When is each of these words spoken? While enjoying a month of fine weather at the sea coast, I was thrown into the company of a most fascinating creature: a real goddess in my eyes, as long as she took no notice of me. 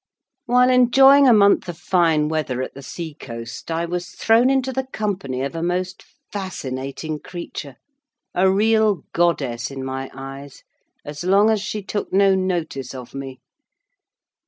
While 0.47 0.71
enjoying 0.71 1.27
a 1.27 1.31
month 1.31 1.69
of 1.69 1.77
fine 1.77 2.27
weather 2.27 2.63
at 2.63 2.73
the 2.73 2.81
sea 2.81 3.13
coast, 3.13 3.69
I 3.69 3.85
was 3.85 4.09
thrown 4.09 4.49
into 4.49 4.73
the 4.73 4.87
company 4.87 5.43
of 5.43 5.53
a 5.53 5.61
most 5.61 6.03
fascinating 6.33 7.19
creature: 7.19 7.75
a 8.33 8.49
real 8.49 9.03
goddess 9.13 9.69
in 9.69 9.85
my 9.85 10.09
eyes, 10.11 10.63
as 11.05 11.23
long 11.23 11.51
as 11.51 11.61
she 11.61 11.83
took 11.83 12.11
no 12.11 12.33
notice 12.33 12.95
of 12.95 13.13
me. 13.13 13.41